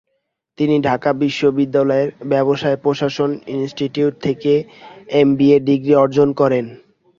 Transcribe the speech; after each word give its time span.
তিনি 0.57 0.75
ঢাকা 0.81 1.09
বিশ্ববিদ্যালয়ের 1.21 2.09
ব্যবসায় 2.31 2.77
প্রশাসন 2.77 3.29
ইনস্টিটিউট 3.55 4.13
থেকে 4.25 4.51
এমবিএ 5.13 5.57
ডিগ্রি 5.67 5.93
অর্জন 5.95 6.29
করেন। 6.33 6.65